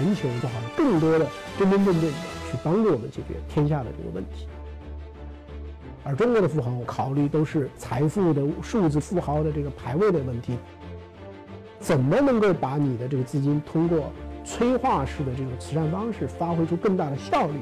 [0.00, 1.26] 全球做好更多的
[1.58, 2.08] 真真正正的
[2.50, 4.46] 去帮助我们解决天下的这个问题。
[6.02, 10.56] 而中国的富豪考虑都是财富的数字富豪的这个排位的问题，
[11.78, 14.10] 怎么能够把你的这个资金通过
[14.42, 17.60] 催化式的这种慈善方式发挥出更大的效率？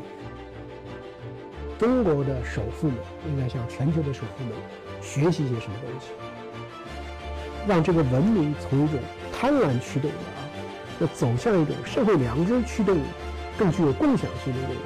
[1.77, 2.97] 中国的首富们
[3.29, 4.53] 应该向全球的首富们
[5.03, 6.11] 学习一些什么东西，
[7.67, 9.01] 让这个文明从一种
[9.33, 10.17] 贪婪驱动的，
[11.01, 12.99] 要走向一种社会良知驱动、
[13.57, 14.85] 更具有共享性的一个文明。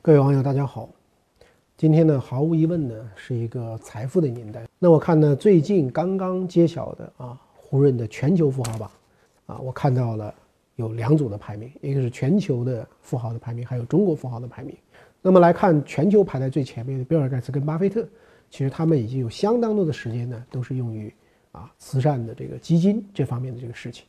[0.00, 0.88] 各位网友，大家好。
[1.76, 4.64] 今天呢，毫无疑问呢，是一个财富的年代。
[4.78, 8.88] 那我看呢，最近刚刚揭晓的啊，胡润的全球富豪榜。
[9.46, 10.32] 啊，我看到了
[10.76, 14.72] 有两组的排名，一个是全球的富豪的排名，还有中国富豪的排名。
[15.20, 18.06] 那么来看全球排在最前面的比尔盖茨跟巴菲特，
[18.50, 21.12] 其实他们已经有相当多的时间呢，都是用于
[21.52, 24.04] 啊慈善的这个基金这方面的这个事情。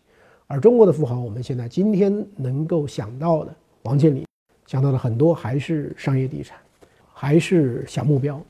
[0.47, 4.25] 而中国的富豪，我们现在今天能够想到的，王健林
[4.65, 6.57] 想到的很多还是商业地产，
[7.13, 8.41] 还是小目标，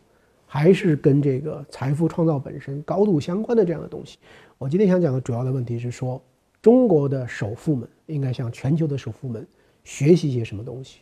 [0.46, 4.18] 还是跟这个财富创造本身高度相关的这样的东西。
[4.58, 6.22] 我今天想讲的主要的问题是说。
[6.62, 9.48] 中国的首富们应该向全球的首富们
[9.86, 11.00] 学习一些什么东西？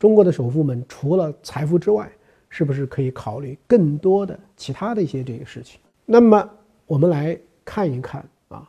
[0.00, 2.10] 中国的首富们除了财富之外，
[2.48, 5.80] 是不是可以考虑更多的其他的一些这个事情？
[6.04, 6.48] 那么
[6.86, 8.68] 我们来看一看啊，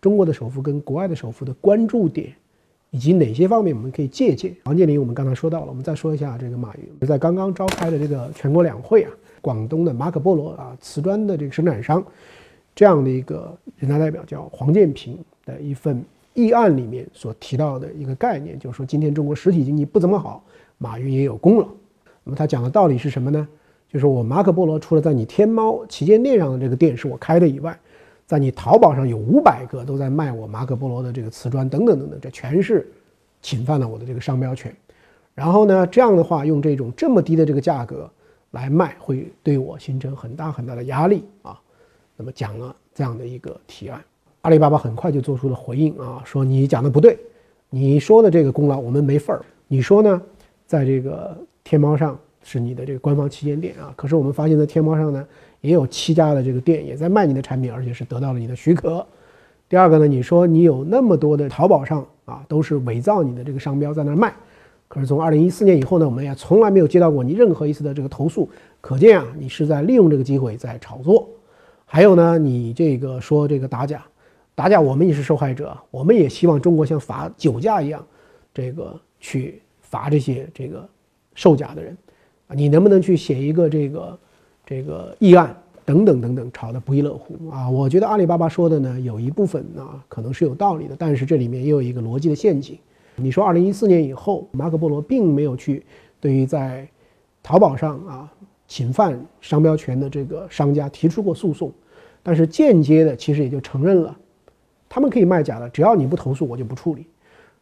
[0.00, 2.32] 中国的首富跟国外的首富的关注点，
[2.90, 4.54] 以及哪些方面我们可以借鉴？
[4.64, 9.10] 王健林，我们刚才说到了，我们再说一下这个马云，在刚刚召开的这个全国两会啊，
[9.40, 12.04] 广东的马可波罗啊瓷砖的这个生产商，
[12.74, 15.18] 这样的一个人大代表叫黄建平。
[15.46, 16.04] 的一份
[16.34, 20.44] 议案里面所提到的一个概念，就是说今天中国实体经济不怎么好，
[20.76, 21.68] 马云也有功劳。
[22.26, 23.46] 那么他讲的道理是什么呢？
[23.88, 27.78] 就是我马可波罗除了在你天猫旗舰店上的这个店是我开的以外，
[28.26, 32.84] 在你淘宝上有五百个都在卖我马可波罗的这个瓷砖等等等等，这全是
[33.40, 34.74] 侵犯了我的这个商标权。
[35.36, 38.10] 然后呢，这样的话用这种这么低的这个价格
[38.50, 41.56] 来卖，会对我形成很大很大的压力啊。
[42.16, 44.02] 那么讲了这样的一个提案。
[44.40, 47.16] 阿里巴巴很快就做出了回应啊，说你讲的不对，
[47.70, 49.44] 你说的这个功劳我们没份儿。
[49.68, 50.20] 你说呢，
[50.66, 51.36] 在这个
[51.68, 55.26] 天猫上是你的这个官方旗舰店啊，可是我们发现，在天猫上呢，
[55.60, 59.04] 也有七家的这个店也在卖你的产品，而且是得到了你的许可。
[59.68, 64.32] 第二个呢，你说你有那么多的淘宝上啊，都是伪造你的这个商标在那卖，
[64.86, 68.48] 可是从二零一四年以后呢，我们也从来没有接到过你任何一次的这个投诉，
[68.80, 71.28] 可见啊，你是在利用这个机会在炒作。
[71.84, 74.04] 还有呢，你这个说这个打假。
[74.54, 78.06] 打假，我们也是受害者，我们也希望中国像罚酒驾一样，
[78.54, 80.88] 这个去罚这些这个
[81.36, 81.96] 售假的人，
[82.48, 84.18] 啊，你能不能去写一个这个
[84.66, 87.70] 这个议案等等等等，吵得不亦乐乎啊？
[87.70, 92.76] 我觉得阿里巴巴说的呢，有一部分呢可能是有道理的，但是这里面也有一个逻辑的陷阱。
[93.14, 95.84] 你说二零一四年以后，马可波罗并没有去
[96.20, 96.88] 对于在
[97.42, 98.32] 淘宝上啊
[98.66, 101.72] 侵犯商标权的这个商家提出过诉讼，
[102.22, 104.16] 但是间接的其实也就承认了。
[104.88, 107.06] 他们可以卖假的，只要你不投诉，我就不处理。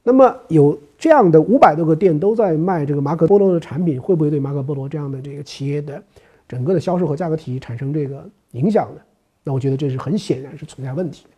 [0.07, 6.01] 那么有这样的五百多个店都在卖这个马可波罗的产品，会不会对马可波罗这样的这个企业的
[6.47, 8.23] 整个的销售和价格体系产生这个
[8.53, 9.01] 影响呢？
[9.43, 11.31] 那我觉得这是很显然是存在问题的。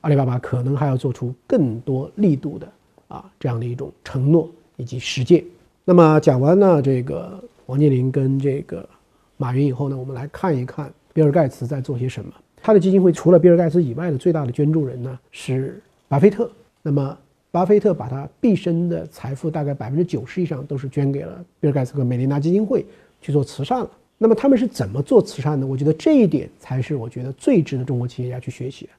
[0.00, 2.66] 阿里巴巴可能还要做出更多力度的
[3.08, 5.44] 啊这样的一种承诺以及实践。
[5.84, 8.88] 那么讲完了这个王健林跟这个
[9.36, 12.32] 马云以后呢，我们来看一看比尔盖茨在做些什么。
[12.62, 16.50] 他的基金会除了比尔盖茨以外的最大的捐助人呢是巴菲特。
[16.82, 17.18] 那么，
[17.56, 22.84] 巴菲特把他毕生的财富大概百分之九十以上都是捐给了比尔盖茨和美琳达基金会
[23.18, 23.90] 去做慈善了。
[24.18, 25.66] 那么他们是怎么做慈善的？
[25.66, 28.90] 我觉得这一点才是我觉得最值得中国企业家去学习的。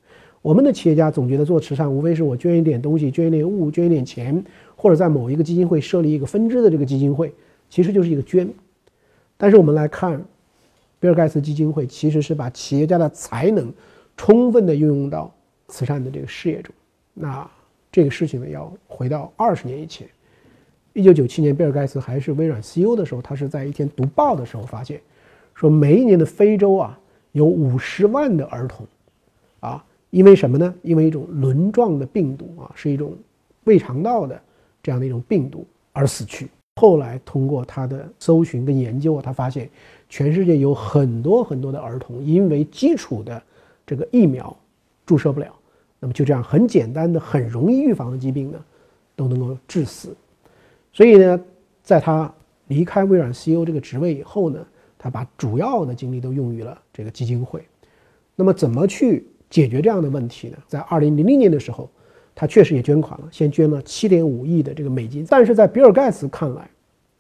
[0.41, 4.43] 我们的企业家总觉得做慈善无非是我捐一点东西，捐一点物，捐一点钱，
[4.75, 7.31] 或者在某一个基金会设立一个分支的这个基金会，
[7.69, 8.49] 其实就是一个捐。
[9.37, 10.19] 但是我们来看。
[10.99, 13.71] 比尔盖茨基金会其实是把企业家的才能
[14.15, 15.31] 充分的运用到
[15.67, 16.73] 慈善的这个事业中。
[17.13, 17.47] 那
[17.91, 20.07] 这个事情呢，要回到二十年以前，
[20.93, 25.01] 一九九七年，比尔盖茨还是微软 CEO 的时候，他是在一天读报的时候发现，
[25.53, 26.99] 说每一年的非洲啊
[27.31, 28.85] 有五十万的儿童，
[29.59, 30.73] 啊，因为什么呢？
[30.81, 33.15] 因为一种轮状的病毒啊，是一种
[33.63, 34.39] 胃肠道的
[34.81, 36.47] 这样的一种病毒而死去。
[36.75, 39.69] 后来通过他的搜寻跟研究啊，他发现。
[40.09, 43.43] 全世界有很多很多的儿童因为基础的
[43.85, 44.55] 这个疫苗
[45.05, 45.53] 注射不了，
[45.99, 48.59] 那么就这样很简单的、很容易预防的疾病呢，
[49.15, 50.15] 都能够致死。
[50.93, 51.39] 所以呢，
[51.83, 52.31] 在他
[52.67, 54.65] 离开微软 CEO 这个职位以后呢，
[54.97, 57.63] 他把主要的精力都用于了这个基金会。
[58.35, 60.57] 那么怎么去解决这样的问题呢？
[60.67, 61.89] 在二零零零年的时候，
[62.35, 65.25] 他确实也捐款了，先捐了七点五亿的这个美金。
[65.27, 66.69] 但是在比尔盖茨看来，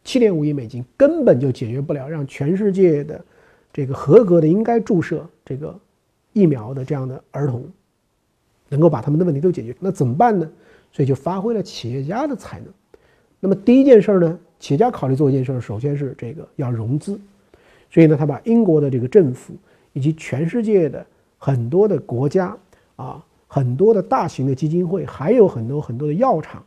[0.03, 3.23] 七点五亿美金根本就解决不了让全世界的
[3.73, 5.77] 这个合格的应该注射这个
[6.33, 7.65] 疫苗的这样的儿童，
[8.69, 9.75] 能够把他们的问题都解决。
[9.79, 10.49] 那怎么办呢？
[10.91, 12.67] 所以就发挥了企业家的才能。
[13.39, 17.19] 那么第一件事呢，企业家考虑做一件事，首先是这个要融资。
[17.91, 19.53] 所以呢，他把英国的这个政府
[19.93, 21.05] 以及全世界的
[21.37, 22.57] 很多的国家
[22.95, 26.63] 啊，很多的大型的基金会，还有很多很多的药厂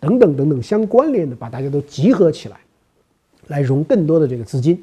[0.00, 2.56] 等等等等相关联的，把大家都集合起来，
[3.48, 4.82] 来融更多的这个资金。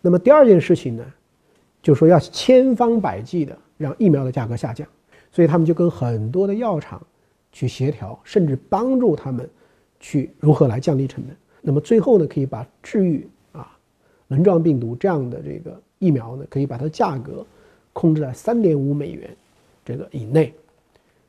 [0.00, 1.04] 那么第二件事情呢，
[1.82, 4.86] 就是说要千方百计的让疫苗的价格下降。
[5.30, 7.00] 所以他们就跟很多的药厂
[7.52, 9.48] 去协调，甚至帮助他们
[9.98, 11.36] 去如何来降低成本。
[11.60, 13.76] 那么最后呢，可以把治愈啊。
[14.28, 17.44] 轮状病毒这样的这个疫苗呢，可以把它价格
[17.92, 19.28] 控制在三点五美元
[19.84, 20.54] 这个以内。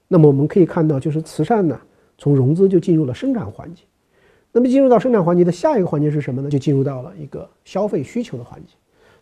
[0.07, 1.79] 那么我们可以看到，就是慈善呢，
[2.17, 3.83] 从融资就进入了生产环节。
[4.51, 6.49] 那么进入到生产环节的下一个环节是什么呢？
[6.49, 8.73] 就进入到了一个消费需求的环节。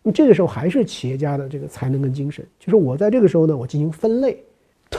[0.02, 4.44] 那么这个时候还是企业家的这个才能跟精神，就是我在这个时候呢，我进行分类，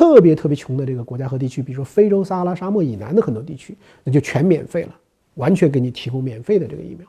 [0.00, 4.96] 特别特别穷的这个国家和地区，比如说非洲撒哈拉沙漠以南的很多地区，那就全免费了，
[5.34, 7.06] 完全给你提供免费的这个疫苗。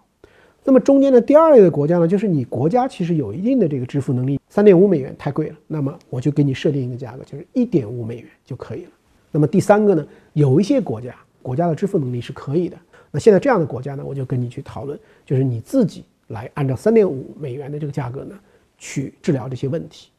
[0.65, 8.91] 那么中间的第二类的国家呢，就是你国家其实有一定的这个支付能力，三点五美元太贵了，那么我就给你设定一个价格，就是一点五美元就可以了。
[9.31, 12.77] 那么第三个呢，有一些国家国家的支付能力是可以的，
[13.09, 18.37] 那现在这样的国家呢，我就跟你去讨论，就是你自己来按照三点五美元的这个价格呢，
[18.77, 20.09] 去治疗这些问题。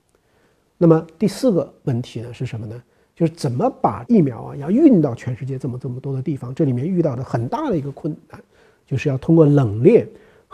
[0.83, 2.83] 那么第四个问题呢是什么呢？
[3.15, 8.41] 就是怎么把疫苗啊要运到全世界这么这么多的地方，这里面遇到的很大的一个困难，
[8.85, 10.05] 就是要通过冷链。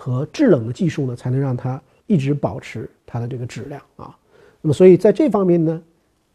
[0.00, 4.16] 和制冷的技术呢，才能让它一直保持它的这个质量啊。
[4.60, 5.82] 那么，所以在这方面呢，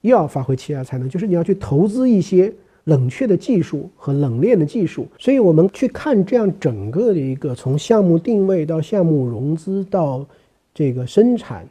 [0.02, 2.54] 又要发挥企业才能，就是你要去投资一些
[2.84, 5.08] 冷却的技术和冷链的技术。
[5.18, 10.26] 所以我们去看这样整个的一个从项目定位到项目融资到
[10.74, 11.66] 这个生产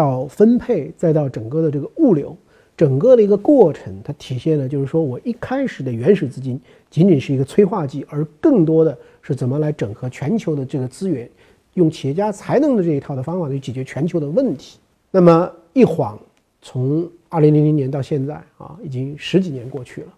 [0.00, 2.34] 到分配再到整个的这个物流，
[2.76, 6.58] 整个的一个过程，它体现的就是说我一开始的原始资金
[6.88, 8.96] 仅仅是一个催化剂，而更多的。
[9.22, 11.28] 是怎么来整合全球的这个资源，
[11.74, 14.78] 用企业家才能的这一套的方法去解决全球的问题？
[15.10, 16.18] 那么一晃
[16.62, 20.08] 从二零零零年到现在啊，已经十几年过去了。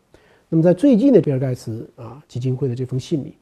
[0.49, 3.35] 那么在最近的比尔盖茨啊基金会的这封信里，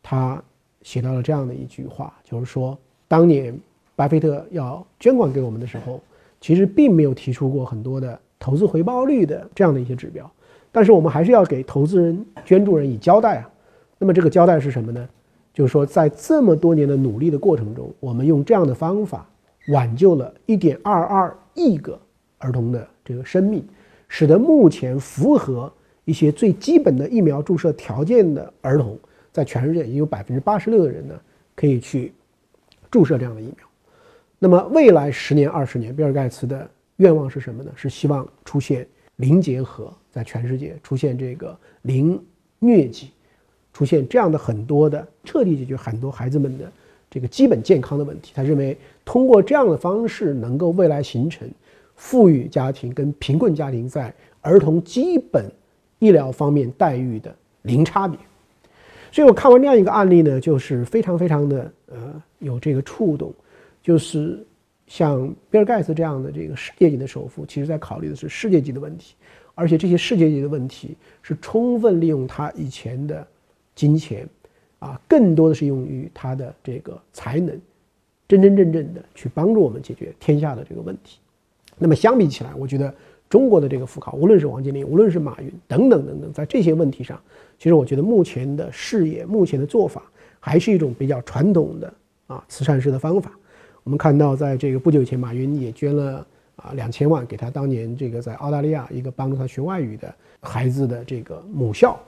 [0.00, 0.40] 他
[0.82, 2.78] 写到了这样的一句话，就是说，
[3.08, 3.52] 当年
[3.96, 6.00] 巴菲特要捐款给我们的时候，
[6.40, 10.30] 其实并没有提出过很多的投资回报率的这样的一些指标，
[10.72, 13.50] 但是我们还是要给投资人、捐助人以交代啊。
[13.98, 15.08] 那么这个交代是什么呢？
[15.52, 19.28] 就是说，在这么多年的努力的过程中，我们用这样的方法
[19.68, 22.00] 挽救了一.点二二亿个
[22.38, 23.62] 儿童的这个生命，
[24.08, 25.70] 使得目前符合
[26.04, 28.98] 一些最基本的疫苗注射条件的儿童，
[29.32, 31.14] 在全世界已经有百分之八十六的人呢
[31.54, 32.12] 可以去
[32.90, 33.69] 注射这样的疫苗。
[34.42, 37.70] 那么未来十年、二十年，比尔盖茨的愿望是什么呢？
[37.76, 38.84] 是希望出现
[39.16, 42.20] 零结核，在全世界出现这个零
[42.60, 43.10] 疟疾。
[43.72, 46.70] 出现这样的很多的彻底解决很多孩子们的
[47.08, 48.32] 这个基本健康的问题。
[48.34, 51.48] 他认为通过这样的方式，能够未来形成
[51.94, 55.50] 富裕家庭跟贫困家庭在儿童基本
[56.00, 57.32] 医疗方面待遇的
[57.62, 58.18] 零差别。
[59.12, 63.32] 所以我看完这样一个案例呢，就是非常非常的呃有这个触动，
[63.82, 64.44] 就是
[64.86, 69.14] 像比尔盖茨这样的这个世界级的首富，其实在考虑的是世界级的问题，
[69.54, 73.26] 而且这些世界级的问题是充分利用他以前的。
[73.72, 74.28] 金钱，
[74.78, 77.58] 啊，更多的是用于他的这个才能，
[78.28, 81.18] 真真正正的去帮助我们解决天下的这个问题。
[81.78, 82.92] 那么相比起来，我觉得
[83.26, 87.18] 中国的这个富豪，无论是王健林，无论是马云等等等等，在这些问题上，
[87.58, 90.02] 其实我觉得目前的事业、目前的做法，
[90.38, 91.94] 还是一种比较传统的
[92.26, 93.32] 啊慈善式的方法。
[93.84, 101.98] 我们看到，在这个不久前，马云也捐了啊两千万给他当年这个在澳大利亚一个帮助他学外语的孩子的这个母校。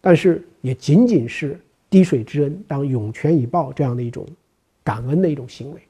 [0.00, 1.58] 但是也仅仅是
[1.90, 4.26] 滴水之恩当涌泉以报这样的一种
[4.84, 5.80] 感恩的一种行为，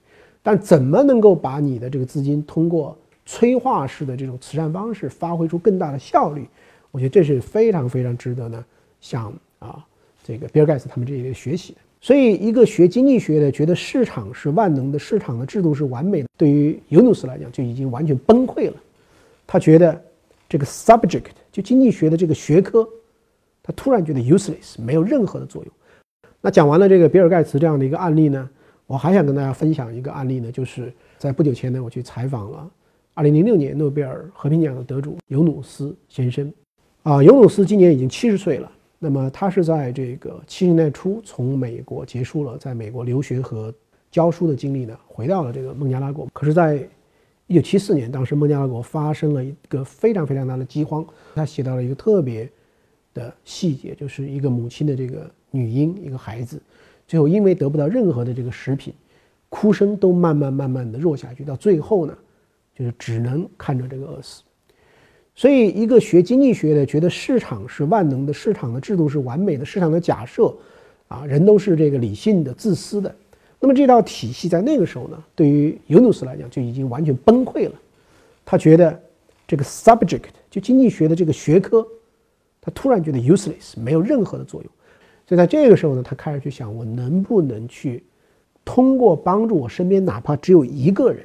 [0.43, 6.47] 但怎么能够把你的这个资金通过催化式的这种慈善方式发挥出更大的效率？
[6.91, 8.65] 我觉得这是非常非常值得呢，
[9.01, 9.85] 向啊
[10.25, 11.79] 这个比尔盖茨他们这些学习的。
[12.01, 18.77] 所以，一个学经济学的觉得市场是万能的，市场的制度是完美的，对于尤努斯来讲就已经完全崩溃了。
[19.47, 20.01] 他觉得
[20.49, 22.89] 这个 subject 就经济学的这个学科。
[23.61, 25.73] 他突然觉得 useless，没有任何的作用。
[26.41, 28.49] 那讲完了这个比尔盖茨这样的一个案例呢，
[28.87, 32.71] 我还想跟大家分享一个案例呢，就是在不久前呢，我去采访了
[33.13, 36.51] 二零零六年诺贝尔和平奖的得主尤努斯先生。
[37.03, 38.73] 啊，尤努斯今年已经七十岁了。
[38.99, 43.73] 那么他是在这个七十年代初从美国结束了在美国留学和
[44.11, 46.27] 教书的经历呢，回到了这个孟加拉国。
[46.33, 46.87] 可是，在
[47.47, 51.07] 一九七四年，当时孟加拉国发生了一个非常非常大的饥荒。
[51.35, 52.51] 他写到了一个特别
[53.15, 56.61] 的细节，就是一个母亲的这个女婴，一个孩子，
[57.07, 58.93] 最后因为得不到任何的这个食品，
[59.49, 62.19] 哭声都慢慢慢慢的弱下去，到最后呢，
[62.75, 64.43] 就是只能看着这个饿死。
[65.39, 70.53] 所以，一个学经济学的觉得市场是万能的，市场的制度是完美的，市场的假设，
[71.07, 73.15] 啊，人都是这个理性的、自私的。
[73.61, 77.75] 那么这套体系在那个时候呢，对于尤努斯来讲就已经完全崩溃了。
[78.45, 79.01] 他觉得
[79.47, 81.87] 这个 subject 就经济学的这个学科，
[82.61, 84.69] 他突然觉得 useless，没有任何的作用。
[85.25, 88.03] 所以在这个时候呢，他开始去想，我能不能去
[88.65, 91.25] 通过帮助我身边哪怕只有一个人，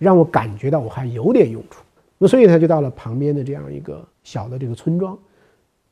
[0.00, 1.80] 让我感觉到我还有点用处。
[2.22, 5.18] 那所以他就到了旁边的这样一个小的这个村庄，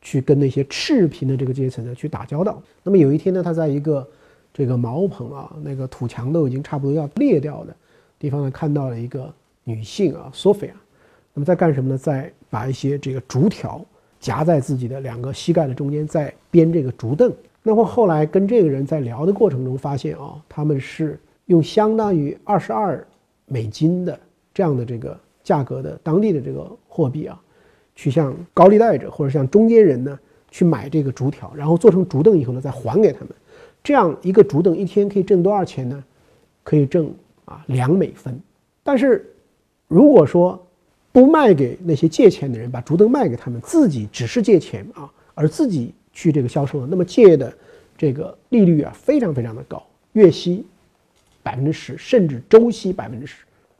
[0.00, 2.62] 去跟那些赤贫的这个阶层呢去打交道。
[2.84, 4.08] 那么有一天呢，他在一个
[4.54, 7.74] 这个茅棚啊，那个土墙都已经差不多要裂掉的
[8.16, 9.34] 地方呢，看到了一个
[9.64, 10.74] 女性啊，索菲亚。
[11.34, 11.98] 那么在干什么呢？
[11.98, 13.84] 在把一些这个竹条
[14.20, 17.34] 夹在自己的两个膝盖的中间，在编这个竹凳。
[17.64, 23.04] 那么后来跟这个人在聊的过程中发现啊，他们是用相当于二十二
[23.46, 24.16] 美金的
[24.54, 25.18] 这样的这个。
[25.50, 27.36] 价格的当地的这个货币啊，
[27.96, 30.16] 去向高利贷者或者向中间人呢
[30.48, 33.30] 去买这个竹条，然后做成竹凳以后呢再还给他们，
[33.82, 36.04] 这样一个竹凳一天可以挣多少钱呢？
[36.62, 37.12] 可以挣
[37.46, 38.40] 啊两美分。
[38.84, 39.28] 但是
[39.88, 40.64] 如果说
[41.10, 47.52] 不卖给那些借钱的人，把竹凳卖给他们，自己只是借钱啊，而自己去这个销售，那么借的
[47.98, 50.64] 这个利率啊非常非常的高，月息
[51.42, 53.38] 百分之十，甚至周息百分之十。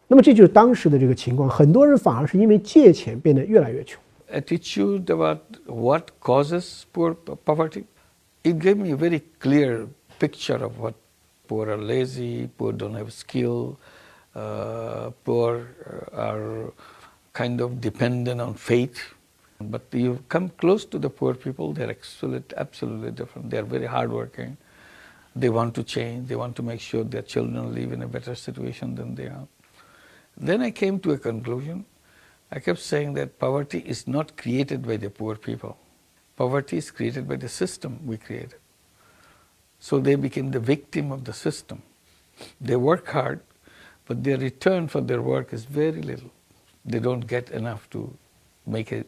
[0.10, 4.00] 那么这就是当时的这个情况，很多人反而是因为借钱变得越来越穷。
[4.32, 7.84] Attitude about what causes poor poverty,
[8.44, 9.88] it gave me a very clear
[10.20, 10.94] picture of what
[11.48, 13.78] poor are lazy, poor don't have skill,
[14.34, 15.68] uh, poor
[16.14, 16.72] are
[17.34, 19.00] kind of dependent on faith.
[19.60, 23.50] But you come close to the poor people, they're absolutely, absolutely different.
[23.50, 24.58] They're very hardworking.
[25.36, 26.28] They want to change.
[26.28, 29.48] They want to make sure their children live in a better situation than they are.
[30.40, 31.86] Then I came to a conclusion.
[32.52, 35.78] I kept saying that poverty is not created by the poor people.
[36.36, 38.60] Poverty is created by the system we created.
[39.80, 41.82] So they became the victim of the system.
[42.60, 43.40] They work hard,
[44.08, 46.30] but their return for their work is very little.
[46.86, 48.10] They don't get enough to
[48.68, 49.04] make a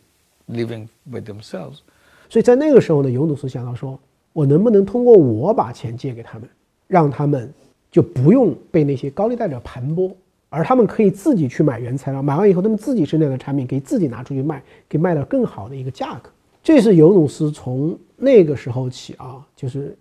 [0.47, 1.81] living by themselves.
[2.29, 3.99] 所以在那个时候呢，尤努斯想到说，
[4.33, 6.49] 我能不能通过我把钱借给他们，
[6.87, 7.53] 让他们
[7.91, 10.13] 就不用被那些高利贷者盘剥，
[10.54, 16.28] 而他们可以自己去买原材料，买完以后他们自己生产的产品可以自己拿出去卖，可以卖到更好的一个价格。
[16.62, 19.96] 这是尤努斯从那个时候起啊，就是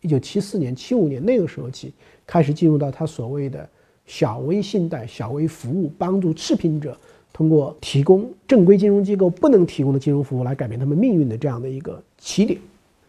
[0.00, 1.92] 一九七四年、七五年那个时候起，
[2.26, 3.68] 开始进入到他所谓的
[4.04, 6.98] 小微信贷、小微服务，帮助赤贫者
[7.32, 12.58] 通过提供正规金融机构不能提供的金融服务来改变他们命运的这样的一个起点。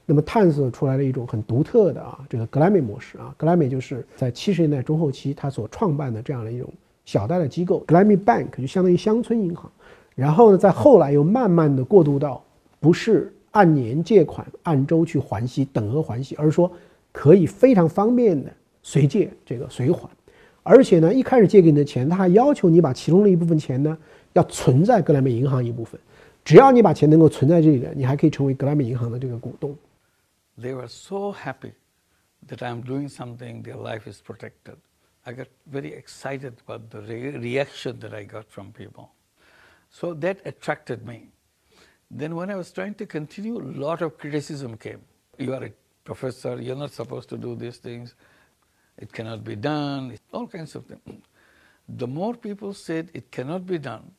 [0.05, 6.71] 那么探索出来了一种很独特的啊，这个格莱美模式啊，格莱美就是在七十年代中后期他所创办的这样的一种
[7.05, 9.71] 小贷的机构，格莱美 Bank 就相当于乡村银行，
[10.15, 12.43] 然后呢，在后来又慢慢的过渡到
[12.79, 16.71] 不是按年借款、按周去还息、等额还息，而是说
[17.11, 18.51] 可以非常方便的
[18.83, 20.07] 随借这个随还，
[20.61, 23.97] 而且呢，一开始借给你的钱，他还要求你把其中的一部分钱呢
[24.33, 25.99] 要存在格莱美银行一部分，
[26.43, 29.75] 只要你把钱能够存在这里的，你还可以成为格莱美银行的这个股东。
[30.57, 31.73] They were so happy
[32.47, 34.77] that I'm doing something, their life is protected.
[35.25, 39.11] I got very excited about the re reaction that I got from people.
[39.89, 41.29] So that attracted me.
[42.11, 45.01] Then when I was trying to continue, a lot of criticism came.
[45.37, 45.71] You are a
[46.03, 48.13] professor, you're not supposed to do these things.
[48.97, 51.23] It cannot be done, all kinds of things.
[51.89, 54.11] The more people said it cannot be done,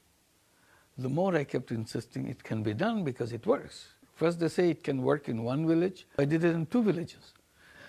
[0.99, 3.89] the more I kept insisting it can be done because it works.
[4.17, 6.07] First, they say it can work in one village.
[6.17, 7.35] I did it in two villages.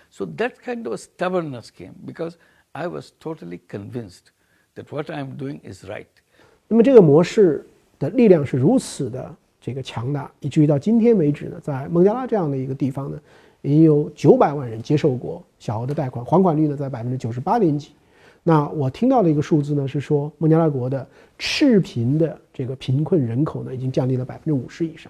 [0.09, 2.35] So that kind of a stubbornness came because
[2.73, 4.31] I was totally convinced
[4.75, 6.07] that what I'm doing is right.
[6.67, 7.65] 那么这个模式
[7.97, 13.17] 的力量是如此的这个强大，以至于到今天为止呢，在孟加拉这样的一个地方呢，
[13.61, 17.91] 已经有九百万人接受过小额的贷款，还款率呢在百分之九十八点几。
[18.43, 21.07] 那我听到的一个数字呢是说，孟加拉国的
[21.37, 25.09] 赤贫的这个贫困人口呢已经降低了百分之五十以上。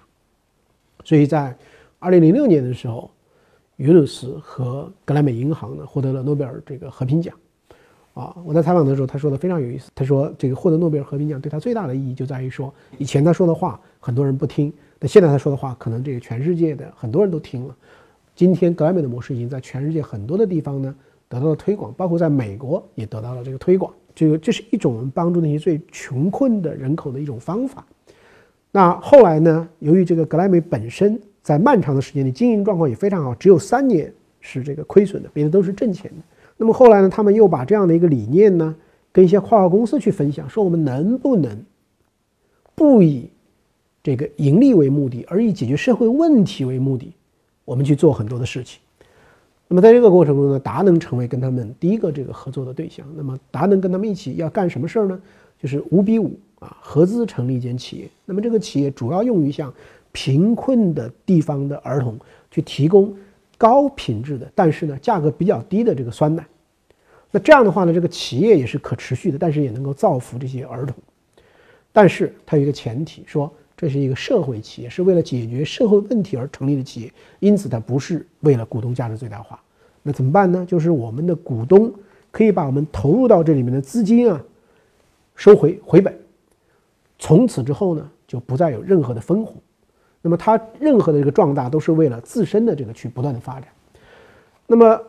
[1.08, 1.56] 所以在
[1.98, 3.10] 二零零六年的时候，
[3.76, 7.34] 尤努斯和格莱美银行呢获得了诺贝尔这个和平奖，
[8.12, 9.90] 啊，我在采访的时候，他说的非常有意思。
[9.94, 17.74] 他说，这个获得诺贝尔和平奖对他最大的意义就在于说，以前他说的话很多人不听，但现在他说的话可能这个全世界的很多人都听了。
[18.36, 20.94] 今天格莱美的模式已经在全世界很多的地方呢
[21.26, 23.90] 得到了推广，包括在美国也得到了这个推广。
[24.14, 27.82] 这个这是一种帮助那些最穷困的人口的一种方法。
[28.70, 36.16] 那后来呢，由于这个格莱美本身在漫长的时间里经营状况也非常好，只有三年是这个亏损的，别的都是挣钱的。
[36.56, 38.74] 那么后来呢，他们又把这样的一个理念呢，
[39.10, 41.56] 跟一些跨国公司去分享，说我们能不能
[42.74, 43.30] 不以
[44.02, 47.12] 这个盈利为目的，而以解决社会问题为目的，
[47.64, 48.80] 我们去做很多的事情。
[49.66, 53.06] 那么在这个过程中呢，达能成为跟他们第一个这个合作的对象。
[53.16, 55.20] 那么达能跟他们一起要干什么事儿呢？
[55.60, 58.08] 就是五比五啊，合资成立一间企业。
[58.24, 59.72] 那么这个企业主要用于向
[60.12, 62.18] 贫困的地方的儿童
[62.50, 63.16] 去提供。
[63.60, 66.46] 高品质的，但是呢，价格比较低的这个酸奶，
[67.32, 70.94] 那这样的话呢，这个企业也是可持续的，但是也能够造福这些儿童。
[71.92, 79.60] 但是它有一个前提，说这是一个社会企业，是为了解决社会问题而成立的企业，因此它不是为了股东价值最大化。
[80.04, 80.64] 那怎么办呢？
[80.64, 81.92] 就是我们的股东
[82.30, 84.40] 可以把我们投入到这里面的资金啊
[85.34, 86.16] 收回回本，
[87.18, 89.54] 从此之后呢，就不再有任何的分红。
[90.20, 93.68] 那么它任何的这个壮大都是为了自身的这个去不断的发展。
[94.66, 95.00] 那么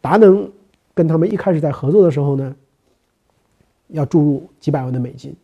[0.00, 0.50] 达能
[0.94, 2.54] 跟他们一开始在合作的时候呢，
[3.88, 5.34] 要注入几百万的美金。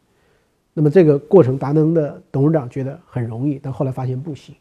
[0.73, 4.55] 那么这个过程，达能的董事长觉得很容易，但后来发现不行，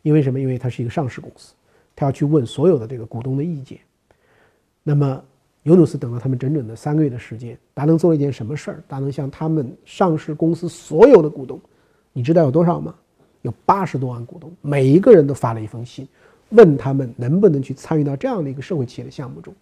[0.00, 0.40] 因为什么？
[0.40, 1.52] 因为它是一个上市公司，
[1.94, 3.78] 他要去问所有的这个股东的意见。
[4.82, 5.22] 那么
[5.64, 8.82] 尤努斯等了他们整整的三个月的时间，达能做了一件什么事儿？
[8.88, 11.60] 达能向他们上市公司所有的股东，
[12.12, 12.94] 你知道有多少吗？
[13.42, 16.08] 有八十多万股东，每一个人都发了一封信，
[16.50, 19.52] 问他们能不能去参与到这样的一个社会企业的项目中。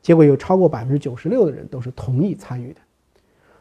[0.00, 2.80] 结果有超过百分之九十六的人都是同意参与的。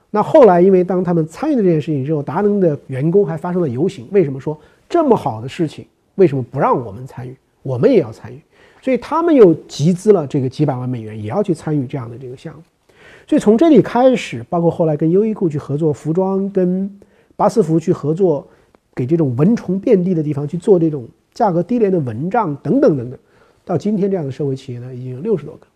[0.10, 4.08] 那后来，因为当他们参与了这件事情之后，达能的员工还发生了游行。
[4.12, 7.36] 为什么说这么好的事情，为什么不让我们参与？
[7.64, 8.40] 我们也要参与。
[8.88, 12.62] 所以他们又集资了这个几百万美元，也要去参与这样的这个项目。
[13.28, 16.90] 所以从这里开始，包括后来跟优衣库去合作服装，跟
[17.36, 18.48] 巴斯福去合作。
[18.96, 23.20] 给这种蚊虫遍地的地方去做这种价格低廉的蚊帐等等等等，
[23.64, 25.68] 到今天这样的社会企业呢，已经有六十多个。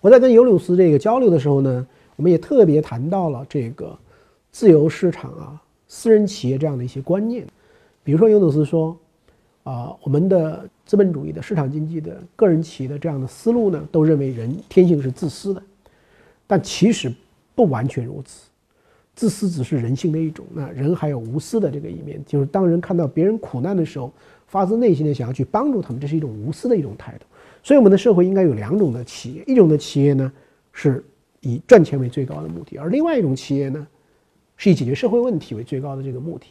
[0.00, 3.96] 我在跟尤努斯这个交流的时候呢，我们也特别谈到了这个
[4.50, 7.46] 自由市场啊、私人企业这样的一些观念。
[8.02, 8.96] 比如说尤努斯说，
[9.62, 15.62] 啊，我们的资本主义的市场经济的个人企业的这样的思路呢，都认为人天性是自私的，
[16.46, 17.12] 但其实
[17.54, 18.48] 不完全如此。
[19.16, 24.12] 自私只是人性的一种，那人还有无私的这个一面，就是当人看到别人苦难的时候，
[24.46, 27.24] 发自内心的想要去帮助他们，这是一种无私的一种态度。
[27.62, 30.30] 所以，我们的社会应该有两种的企业，一种的企业呢
[30.72, 31.02] 是
[31.40, 33.84] 以赚钱为最高的目的，而另外一种企业呢
[34.56, 36.46] 是以解决社会问题为最高的这个目的。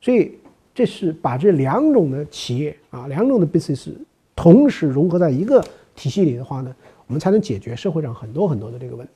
[0.00, 0.32] 所以，
[0.76, 3.88] 这是把这两种的企业啊，两种的 business
[4.34, 9.12] 同时融合在一个体系里的话呢，我们才能解决社会上很多很多的这个问题。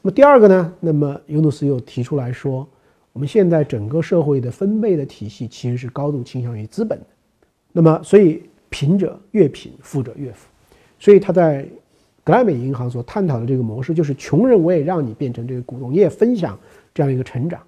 [0.00, 0.72] 那么第二个呢？
[0.78, 2.64] 那么尤努斯又提出来说，
[3.12, 7.06] 我们现在整个社会的分配的体系其实是高度倾向于资本的。
[7.72, 10.46] 那么，所以贫者越贫，富者越富。
[11.00, 11.66] 所以他在
[12.22, 16.56] 格莱美银行所探讨的这个模式，就是穷人我也让你变成这个股东，你也分享
[16.94, 17.60] 这样一个成长。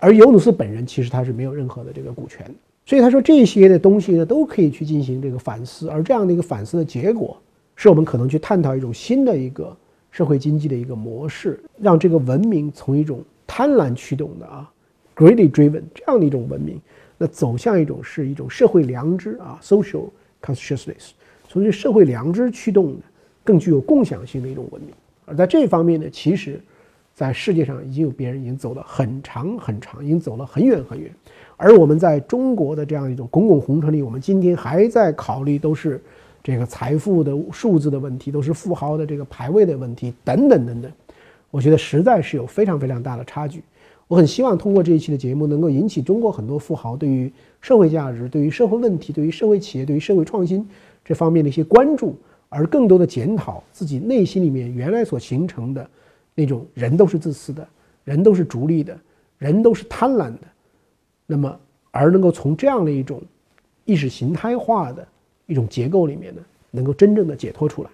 [0.00, 2.44] 而尤努斯本人其实他是没有任何的这个股权。
[2.84, 5.88] 所以他说这些的东西呢，都可以去进行这个反思。
[5.88, 7.40] 而这样的一个反思的结果，
[7.76, 9.76] 是我们可能去探讨一种新的一个。
[10.12, 14.68] 社会经济的一个模式，让这个文明从一种贪婪驱动的啊
[15.14, 16.80] ，greedy driven 这样的一种文明，
[17.16, 20.06] 那走向一种是一种社会良知啊，social
[20.42, 21.10] consciousness，
[21.48, 23.02] 从这社会良知驱动的
[23.44, 24.90] 更具有共享性的一种文明。
[25.26, 26.60] 而在这方面呢，其实，
[27.20, 31.10] 在世界上已经有别人已经走了很长很长，已经走了很远很远。
[31.58, 36.00] 而我们在中国的这样一种滚滚红尘里，我们今天还在考虑都是。
[36.42, 40.90] 这个财富的数字的问题，都是富豪的这个排位的问题，等等等等，
[41.50, 43.62] 我觉得实在是有非常非常大的差距。
[44.08, 47.30] 我很希望通过这一期的节目，能够引起中国很多富豪对于
[47.60, 50.66] 社会价值、对于社会问题、对于社会企业、对于社会创新
[51.04, 52.16] 这方面的一些关注，
[52.48, 55.86] 而更多的检讨自己内心里面原来所形成的
[56.40, 57.68] 那种人都是自私的，
[58.04, 58.98] 人都是逐利的，
[59.36, 60.46] 人都是贪婪的，
[61.26, 63.22] 那么而能够从这样的一种
[63.84, 65.06] 意识形态化的。
[65.46, 67.90] 一种结构里面呢，能够真正的解脱出来。